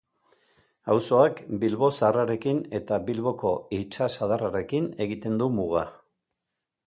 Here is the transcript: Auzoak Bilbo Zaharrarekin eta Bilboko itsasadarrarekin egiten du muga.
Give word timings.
Auzoak 0.93 1.41
Bilbo 1.63 1.89
Zaharrarekin 1.97 2.63
eta 2.79 2.99
Bilboko 3.09 3.53
itsasadarrarekin 3.81 4.87
egiten 5.07 5.37
du 5.43 5.51
muga. 5.61 5.85